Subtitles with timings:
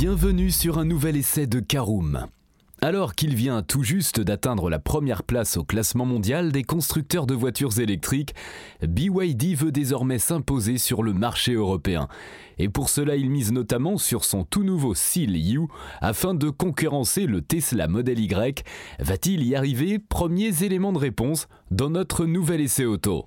[0.00, 2.28] Bienvenue sur un nouvel essai de Caroom.
[2.80, 7.34] Alors qu'il vient tout juste d'atteindre la première place au classement mondial des constructeurs de
[7.34, 8.32] voitures électriques,
[8.80, 12.06] BYD veut désormais s'imposer sur le marché européen.
[12.58, 15.62] Et pour cela, il mise notamment sur son tout nouveau Seal U
[16.00, 18.62] afin de concurrencer le Tesla Model Y.
[19.00, 19.98] Va-t-il y arriver?
[19.98, 23.26] Premiers éléments de réponse dans notre nouvel essai auto.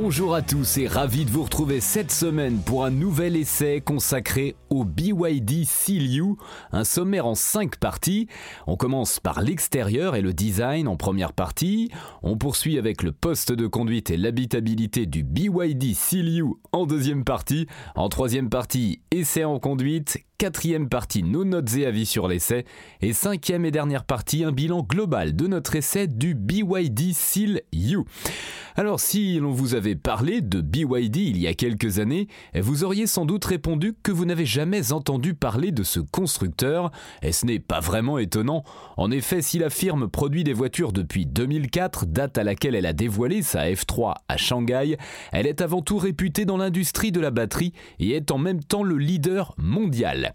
[0.00, 4.54] Bonjour à tous et ravi de vous retrouver cette semaine pour un nouvel essai consacré
[4.70, 6.22] au BYD Seal
[6.70, 8.28] un sommaire en 5 parties.
[8.68, 11.90] On commence par l'extérieur et le design en première partie,
[12.22, 17.66] on poursuit avec le poste de conduite et l'habitabilité du BYD Seal en deuxième partie,
[17.96, 22.64] en troisième partie essai en conduite, quatrième partie nos notes et avis sur l'essai,
[23.02, 27.98] et cinquième et dernière partie un bilan global de notre essai du BYD Seal U.
[28.76, 33.08] Alors si l'on vous avait parlé de BYD il y a quelques années, vous auriez
[33.08, 36.92] sans doute répondu que vous n'avez jamais entendu parler de ce constructeur,
[37.22, 38.62] et ce n'est pas vraiment étonnant.
[38.96, 42.92] En effet, si la firme produit des voitures depuis 2004, date à laquelle elle a
[42.92, 44.96] dévoilé sa F3 à Shanghai,
[45.32, 48.84] elle est avant tout réputée dans l'industrie de la batterie et est en même temps
[48.84, 50.27] le leader mondial.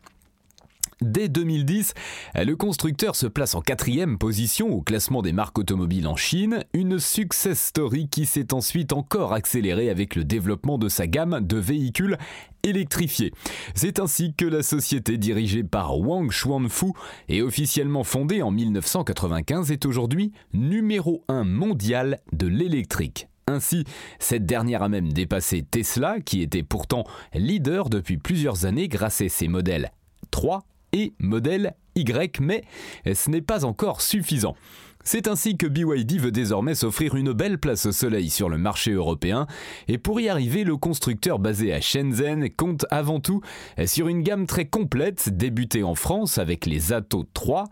[1.03, 1.93] Dès 2010,
[2.35, 6.97] le constructeur se place en quatrième position au classement des marques automobiles en Chine, une
[6.97, 12.17] success story qui s'est ensuite encore accélérée avec le développement de sa gamme de véhicules
[12.63, 13.33] électrifiés.
[13.75, 16.93] C'est ainsi que la société dirigée par Wang Xuanfu
[17.27, 23.27] et officiellement fondée en 1995 est aujourd'hui numéro 1 mondial de l'électrique.
[23.47, 23.83] Ainsi,
[24.19, 29.27] cette dernière a même dépassé Tesla, qui était pourtant leader depuis plusieurs années grâce à
[29.27, 29.91] ses modèles
[30.31, 32.63] 3 et modèle Y, mais
[33.05, 34.55] ce n'est pas encore suffisant.
[35.03, 38.91] C'est ainsi que BYD veut désormais s'offrir une belle place au soleil sur le marché
[38.91, 39.47] européen,
[39.89, 43.41] et pour y arriver, le constructeur basé à Shenzhen compte avant tout
[43.85, 47.65] sur une gamme très complète, débutée en France avec les Atto 3,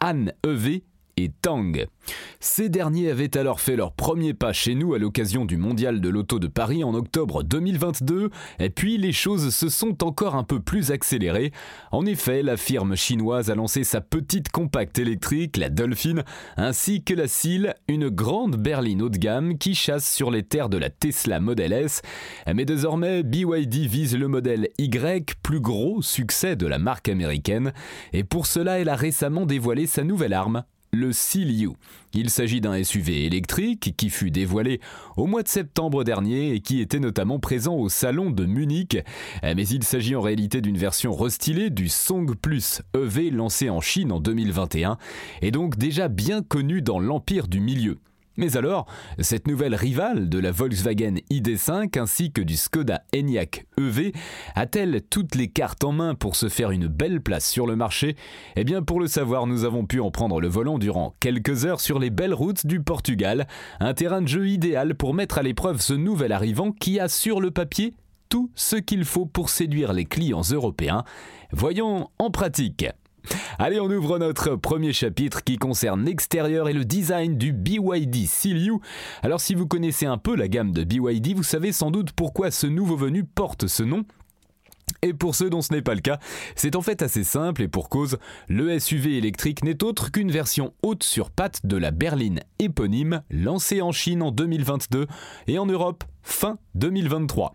[0.00, 0.84] Han EV
[1.16, 1.86] et Tang.
[2.40, 6.08] Ces derniers avaient alors fait leur premier pas chez nous à l'occasion du Mondial de
[6.08, 10.60] l'Auto de Paris en octobre 2022, et puis les choses se sont encore un peu
[10.60, 11.52] plus accélérées.
[11.90, 16.22] En effet, la firme chinoise a lancé sa petite compacte électrique, la Dolphin,
[16.56, 20.68] ainsi que la Seal, une grande berline haut de gamme qui chasse sur les terres
[20.68, 22.02] de la Tesla Model S.
[22.52, 27.72] Mais désormais, BYD vise le modèle Y, plus gros succès de la marque américaine,
[28.12, 30.64] et pour cela elle a récemment dévoilé sa nouvelle arme,
[30.96, 31.70] le Seal
[32.14, 34.80] Il s'agit d'un SUV électrique qui fut dévoilé
[35.16, 38.98] au mois de septembre dernier et qui était notamment présent au salon de Munich.
[39.42, 44.12] Mais il s'agit en réalité d'une version restylée du Song Plus EV lancé en Chine
[44.12, 44.96] en 2021
[45.42, 47.98] et donc déjà bien connu dans l'empire du milieu.
[48.36, 48.86] Mais alors,
[49.18, 54.12] cette nouvelle rivale de la Volkswagen ID5 ainsi que du Skoda Enyaq EV
[54.54, 58.16] a-t-elle toutes les cartes en main pour se faire une belle place sur le marché?
[58.56, 61.80] Eh bien pour le savoir, nous avons pu en prendre le volant durant quelques heures
[61.80, 63.46] sur les belles routes du Portugal,
[63.80, 67.40] un terrain de jeu idéal pour mettre à l'épreuve ce nouvel arrivant qui a sur
[67.40, 67.94] le papier
[68.28, 71.04] tout ce qu'il faut pour séduire les clients européens.
[71.52, 72.86] Voyons en pratique.
[73.58, 78.72] Allez, on ouvre notre premier chapitre qui concerne l'extérieur et le design du BYD Seal.
[79.22, 82.50] Alors si vous connaissez un peu la gamme de BYD, vous savez sans doute pourquoi
[82.50, 84.04] ce nouveau venu porte ce nom.
[85.02, 86.18] Et pour ceux dont ce n'est pas le cas,
[86.54, 90.72] c'est en fait assez simple et pour cause, le SUV électrique n'est autre qu'une version
[90.82, 95.06] haute sur pattes de la berline éponyme lancée en Chine en 2022
[95.48, 97.54] et en Europe fin 2023.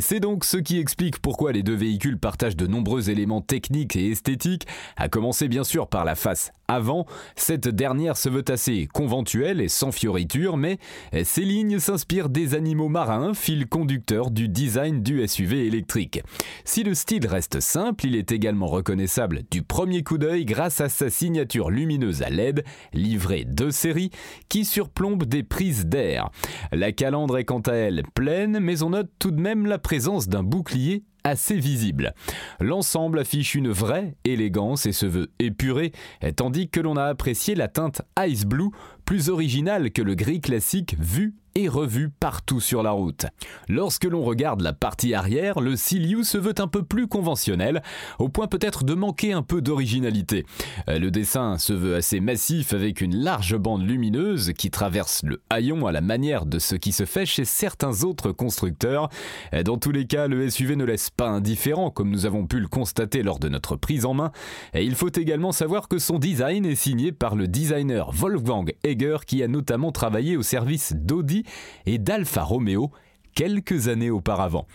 [0.00, 4.10] C'est donc ce qui explique pourquoi les deux véhicules partagent de nombreux éléments techniques et
[4.10, 4.66] esthétiques,
[4.96, 7.06] à commencer bien sûr par la face avant.
[7.34, 10.78] Cette dernière se veut assez conventuelle et sans fioritures, mais
[11.24, 16.22] ces lignes s'inspirent des animaux marins, fil conducteur du design du SUV électrique.
[16.64, 20.88] Si le style reste simple, il est également reconnaissable du premier coup d'œil grâce à
[20.88, 24.10] sa signature lumineuse à LED, livrée de série,
[24.48, 26.30] qui surplombe des prises d'air.
[26.70, 30.28] La calandre est quant à elle pleine, mais on note tout de même la présence
[30.28, 32.14] d'un bouclier assez visible.
[32.60, 35.92] L'ensemble affiche une vraie élégance et se veut épuré,
[36.36, 38.70] tandis que l'on a apprécié la teinte Ice Blue
[39.10, 43.26] plus original que le gris classique vu et revu partout sur la route.
[43.68, 47.82] Lorsque l'on regarde la partie arrière, le Siliu se veut un peu plus conventionnel,
[48.18, 50.46] au point peut-être de manquer un peu d'originalité.
[50.88, 55.42] Euh, le dessin se veut assez massif avec une large bande lumineuse qui traverse le
[55.50, 59.08] haillon à la manière de ce qui se fait chez certains autres constructeurs.
[59.54, 62.60] Euh, dans tous les cas, le SUV ne laisse pas indifférent comme nous avons pu
[62.60, 64.30] le constater lors de notre prise en main.
[64.74, 69.42] Il faut également savoir que son design est signé par le designer Wolfgang Egger qui
[69.42, 71.44] a notamment travaillé au service d'Audi
[71.86, 72.90] et d'Alfa Romeo
[73.34, 74.66] quelques années auparavant.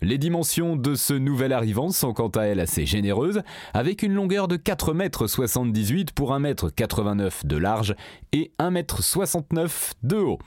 [0.00, 3.42] Les dimensions de ce nouvel arrivant sont quant à elles assez généreuses,
[3.74, 7.94] avec une longueur de 4,78 m pour 1,89 m de large
[8.32, 9.68] et 1,69 m
[10.02, 10.38] de haut.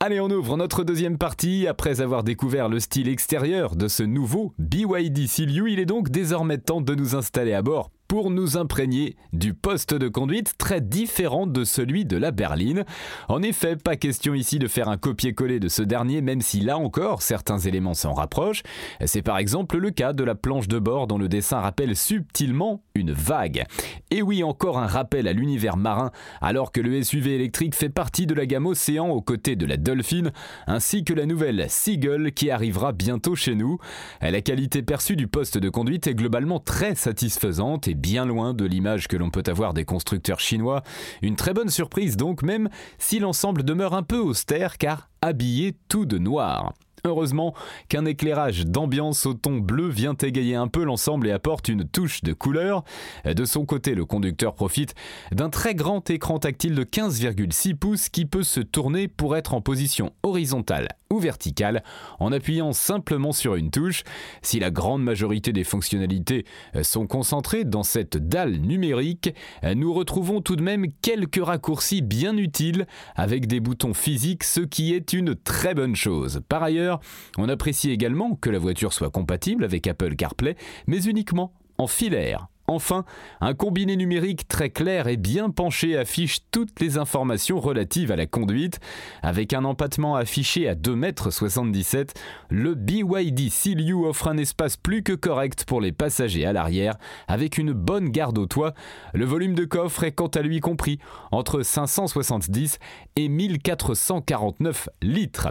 [0.00, 1.66] Allez, on ouvre notre deuxième partie.
[1.66, 6.58] Après avoir découvert le style extérieur de ce nouveau BYD Ciliu, il est donc désormais
[6.58, 11.46] temps de nous installer à bord pour nous imprégner du poste de conduite très différent
[11.46, 12.84] de celui de la berline.
[13.28, 16.76] En effet, pas question ici de faire un copier-coller de ce dernier, même si là
[16.76, 18.64] encore certains éléments s'en rapprochent.
[19.04, 22.82] C'est par exemple le cas de la planche de bord dont le dessin rappelle subtilement
[22.96, 23.62] une vague.
[24.10, 26.10] Et oui, encore un rappel à l'univers marin,
[26.40, 29.76] alors que le SUV électrique fait partie de la gamme Océan aux côtés de la
[29.76, 30.32] Dolphin,
[30.66, 33.78] ainsi que la nouvelle Seagull qui arrivera bientôt chez nous.
[34.20, 38.64] La qualité perçue du poste de conduite est globalement très satisfaisante et bien loin de
[38.64, 40.82] l'image que l'on peut avoir des constructeurs chinois.
[41.22, 42.68] Une très bonne surprise donc, même
[42.98, 46.72] si l'ensemble demeure un peu austère car habillé tout de noir.
[47.04, 47.54] Heureusement
[47.88, 52.22] qu'un éclairage d'ambiance au ton bleu vient égayer un peu l'ensemble et apporte une touche
[52.22, 52.84] de couleur.
[53.24, 54.94] De son côté, le conducteur profite
[55.32, 59.60] d'un très grand écran tactile de 15,6 pouces qui peut se tourner pour être en
[59.60, 61.82] position horizontale ou verticale
[62.20, 64.04] en appuyant simplement sur une touche.
[64.42, 66.44] Si la grande majorité des fonctionnalités
[66.82, 69.34] sont concentrées dans cette dalle numérique,
[69.74, 72.86] nous retrouvons tout de même quelques raccourcis bien utiles
[73.16, 76.40] avec des boutons physiques, ce qui est une très bonne chose.
[76.48, 76.89] Par ailleurs,
[77.38, 80.56] on apprécie également que la voiture soit compatible avec Apple CarPlay,
[80.86, 82.48] mais uniquement en filaire.
[82.70, 83.04] Enfin,
[83.40, 88.26] un combiné numérique très clair et bien penché affiche toutes les informations relatives à la
[88.26, 88.78] conduite.
[89.22, 92.06] Avec un empattement affiché à 2,77 m,
[92.48, 96.94] le BYD Ciliu offre un espace plus que correct pour les passagers à l'arrière,
[97.26, 98.74] avec une bonne garde au toit.
[99.14, 101.00] Le volume de coffre est quant à lui compris
[101.32, 102.78] entre 570
[103.16, 105.48] et 1449 litres.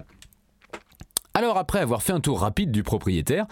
[1.39, 3.45] Alors après avoir fait un tour rapide du propriétaire,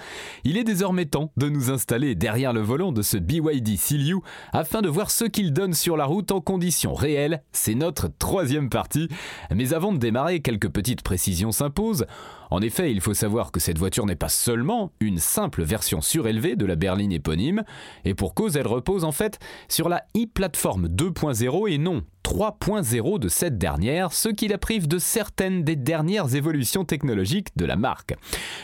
[0.43, 4.17] il est désormais temps de nous installer derrière le volant de ce BYD Ciliu
[4.51, 7.43] afin de voir ce qu'il donne sur la route en conditions réelles.
[7.53, 9.07] C'est notre troisième partie.
[9.55, 12.05] Mais avant de démarrer, quelques petites précisions s'imposent.
[12.49, 16.55] En effet, il faut savoir que cette voiture n'est pas seulement une simple version surélevée
[16.55, 17.63] de la berline éponyme,
[18.05, 23.29] et pour cause, elle repose en fait sur la e-platform 2.0 et non 3.0 de
[23.29, 28.15] cette dernière, ce qui la prive de certaines des dernières évolutions technologiques de la marque.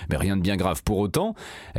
[0.10, 1.34] Mais rien de bien grave pour autant,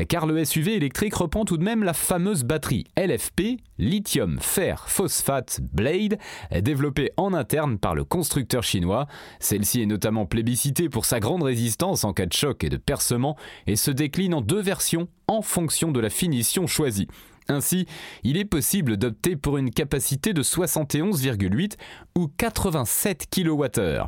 [0.09, 5.61] car le SUV électrique reprend tout de même la fameuse batterie LFP, lithium fer phosphate
[5.75, 6.17] Blade,
[6.59, 9.07] développée en interne par le constructeur chinois.
[9.39, 13.37] Celle-ci est notamment plébiscitée pour sa grande résistance en cas de choc et de percement
[13.69, 17.07] et se décline en deux versions en fonction de la finition choisie.
[17.49, 17.87] Ainsi,
[18.23, 21.75] il est possible d'opter pour une capacité de 71,8
[22.17, 24.05] ou 87 kWh.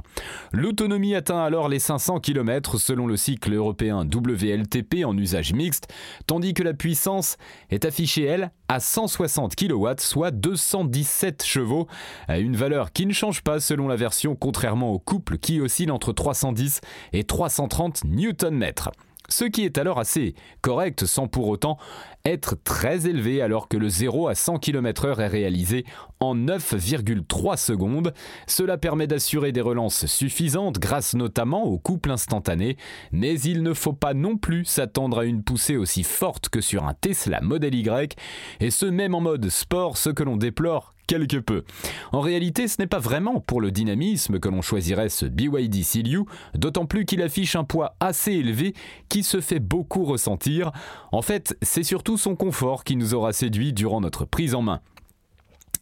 [0.52, 5.92] L'autonomie atteint alors les 500 km selon le cycle européen WLTP en usage mixte,
[6.26, 7.36] tandis que la puissance
[7.70, 11.87] est affichée, elle, à 160 kW, soit 217 chevaux,
[12.28, 15.90] à une valeur qui ne change pas selon la version, contrairement au couple qui oscille
[15.90, 16.80] entre 310
[17.12, 18.72] et 330 Nm
[19.28, 21.78] ce qui est alors assez correct sans pour autant
[22.25, 25.85] être très élevé alors que le 0 à 100 km/h est réalisé
[26.18, 28.12] en 9,3 secondes.
[28.47, 32.76] Cela permet d'assurer des relances suffisantes grâce notamment au couple instantané,
[33.12, 36.85] mais il ne faut pas non plus s'attendre à une poussée aussi forte que sur
[36.85, 38.16] un Tesla Model Y,
[38.61, 41.64] et ce même en mode sport, ce que l'on déplore quelque peu.
[42.12, 46.25] En réalité, ce n'est pas vraiment pour le dynamisme que l'on choisirait ce BYD Ciliu,
[46.54, 48.75] d'autant plus qu'il affiche un poids assez élevé
[49.08, 50.72] qui se fait beaucoup ressentir.
[51.12, 54.80] En fait, c'est surtout son confort qui nous aura séduit durant notre prise en main.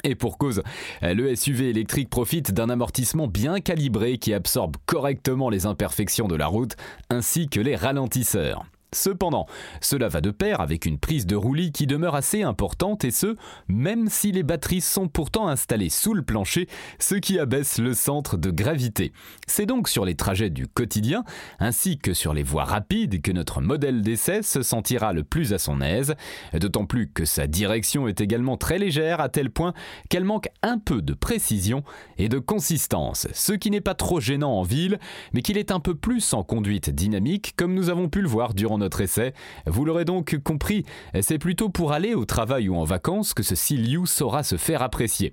[0.05, 0.63] Et pour cause,
[1.01, 6.47] le SUV électrique profite d'un amortissement bien calibré qui absorbe correctement les imperfections de la
[6.47, 6.77] route
[7.09, 8.67] ainsi que les ralentisseurs.
[8.95, 9.47] Cependant,
[9.81, 13.35] cela va de pair avec une prise de roulis qui demeure assez importante et ce,
[13.69, 18.37] même si les batteries sont pourtant installées sous le plancher, ce qui abaisse le centre
[18.37, 19.13] de gravité.
[19.47, 21.25] C'est donc sur les trajets du quotidien,
[21.59, 25.59] ainsi que sur les voies rapides, que notre modèle d'essai se sentira le plus à
[25.59, 26.15] son aise,
[26.55, 29.75] d'autant plus que sa direction est également très légère à tel point
[30.09, 31.83] qu'elle manque un peu de précision
[32.19, 34.99] et de consistance, ce qui n'est pas trop gênant en ville,
[35.33, 38.55] mais qu'il est un peu plus en conduite dynamique, comme nous avons pu le voir
[38.55, 39.35] durant notre essai.
[39.67, 40.85] Vous l'aurez donc compris,
[41.21, 44.83] c'est plutôt pour aller au travail ou en vacances que ce Siliu saura se faire
[44.83, 45.33] apprécier.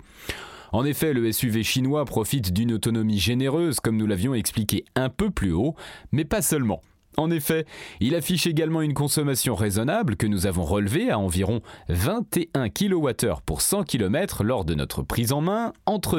[0.72, 5.30] En effet, le SUV chinois profite d'une autonomie généreuse, comme nous l'avions expliqué un peu
[5.30, 5.74] plus haut,
[6.12, 6.80] mais pas seulement.
[7.18, 7.66] En effet,
[8.00, 13.60] il affiche également une consommation raisonnable que nous avons relevée à environ 21 kWh pour
[13.60, 16.18] 100 km lors de notre prise en main entre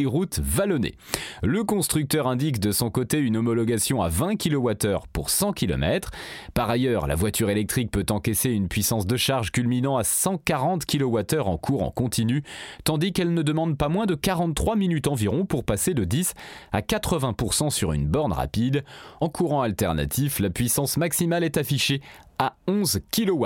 [0.00, 0.94] villes route vallonnée.
[1.42, 6.10] Le constructeur indique de son côté une homologation à 20 kWh pour 100 km.
[6.54, 11.40] Par ailleurs, la voiture électrique peut encaisser une puissance de charge culminant à 140 kWh
[11.40, 12.42] en courant continu,
[12.84, 16.34] tandis qu'elle ne demande pas moins de 43 minutes environ pour passer de 10
[16.72, 18.84] à 80% sur une borne rapide.
[19.20, 22.00] En courant alternatif, la puissance maximale est affichée
[22.40, 23.44] à 11 kW.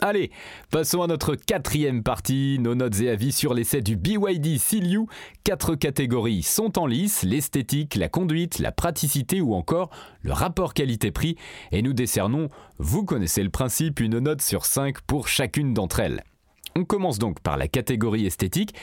[0.00, 0.30] Allez,
[0.70, 5.06] passons à notre quatrième partie, nos notes et avis sur l'essai du BYD Siliu.
[5.44, 9.88] Quatre catégories sont en lice, l'esthétique, la conduite, la praticité ou encore
[10.20, 11.36] le rapport qualité-prix.
[11.72, 16.22] Et nous décernons, vous connaissez le principe, une note sur 5 pour chacune d'entre elles.
[16.76, 18.74] On commence donc par la catégorie esthétique.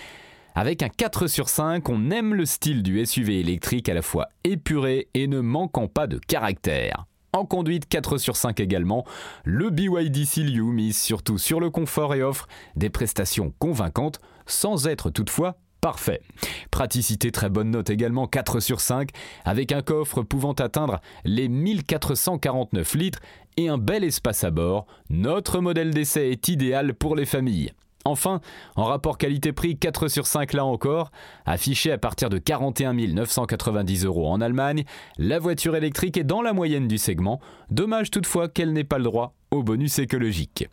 [0.56, 4.30] Avec un 4 sur 5, on aime le style du SUV électrique à la fois
[4.44, 7.06] épuré et ne manquant pas de caractère.
[7.34, 9.06] En conduite 4 sur 5 également,
[9.46, 15.10] le BYD Siliu mise surtout sur le confort et offre des prestations convaincantes sans être
[15.10, 16.22] toutefois parfait.
[16.72, 19.12] Praticité très bonne note également 4 sur 5
[19.46, 23.20] avec un coffre pouvant atteindre les 1449 litres
[23.56, 24.86] et un bel espace à bord.
[25.10, 27.72] Notre modèle d'essai est idéal pour les familles.
[28.06, 28.42] Enfin,
[28.76, 31.12] en rapport qualité-prix 4 sur 5 là encore,
[31.46, 34.86] affiché à partir de 41 990 euros en Allemagne,
[35.18, 37.40] la voiture électrique est dans la moyenne du segment,
[37.70, 40.68] dommage toutefois qu'elle n'ait pas le droit au bonus écologique.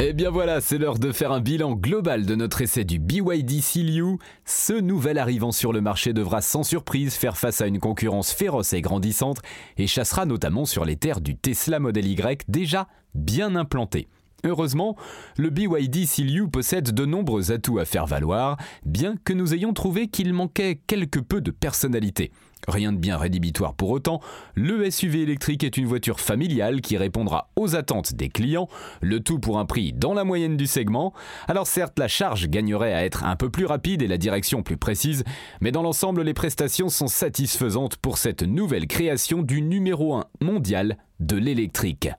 [0.00, 2.98] Et eh bien voilà, c'est l'heure de faire un bilan global de notre essai du
[2.98, 4.16] BYD Siliu.
[4.46, 8.72] Ce nouvel arrivant sur le marché devra sans surprise faire face à une concurrence féroce
[8.72, 9.42] et grandissante
[9.76, 14.08] et chassera notamment sur les terres du Tesla Model Y déjà bien implanté.
[14.44, 14.96] Heureusement,
[15.36, 20.08] le BYD Siliu possède de nombreux atouts à faire valoir, bien que nous ayons trouvé
[20.08, 22.32] qu'il manquait quelque peu de personnalité.
[22.68, 24.20] Rien de bien rédhibitoire pour autant,
[24.54, 28.68] le SUV électrique est une voiture familiale qui répondra aux attentes des clients,
[29.00, 31.14] le tout pour un prix dans la moyenne du segment.
[31.48, 34.76] Alors certes, la charge gagnerait à être un peu plus rapide et la direction plus
[34.76, 35.24] précise,
[35.60, 40.98] mais dans l'ensemble, les prestations sont satisfaisantes pour cette nouvelle création du numéro 1 mondial
[41.18, 42.10] de l'électrique.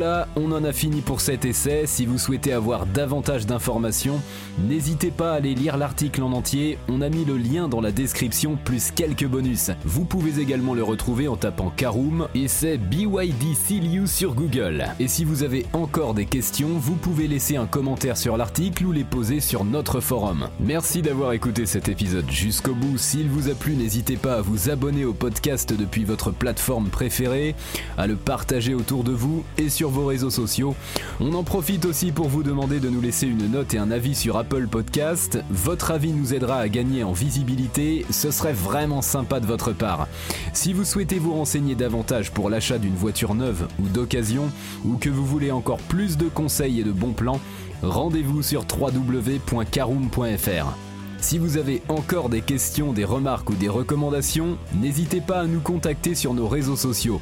[0.00, 1.82] Voilà, on en a fini pour cet essai.
[1.84, 4.18] Si vous souhaitez avoir davantage d'informations,
[4.66, 6.78] n'hésitez pas à aller lire l'article en entier.
[6.88, 9.70] On a mis le lien dans la description plus quelques bonus.
[9.84, 14.86] Vous pouvez également le retrouver en tapant Karoom et c'est BYD Seal sur Google.
[15.00, 18.92] Et si vous avez encore des questions, vous pouvez laisser un commentaire sur l'article ou
[18.92, 20.48] les poser sur notre forum.
[20.60, 22.96] Merci d'avoir écouté cet épisode jusqu'au bout.
[22.96, 27.54] S'il vous a plu, n'hésitez pas à vous abonner au podcast depuis votre plateforme préférée,
[27.98, 30.74] à le partager autour de vous et vos réseaux sociaux.
[31.20, 34.14] On en profite aussi pour vous demander de nous laisser une note et un avis
[34.14, 35.38] sur Apple Podcast.
[35.50, 40.08] Votre avis nous aidera à gagner en visibilité, ce serait vraiment sympa de votre part.
[40.52, 44.50] Si vous souhaitez vous renseigner davantage pour l'achat d'une voiture neuve ou d'occasion,
[44.84, 47.40] ou que vous voulez encore plus de conseils et de bons plans,
[47.82, 50.76] rendez-vous sur www.caroom.fr.
[51.20, 55.60] Si vous avez encore des questions, des remarques ou des recommandations, n'hésitez pas à nous
[55.60, 57.20] contacter sur nos réseaux sociaux.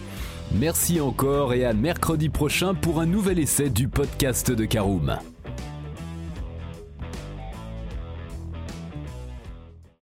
[0.52, 5.18] Merci encore et à mercredi prochain pour un nouvel essai du podcast de Caroom.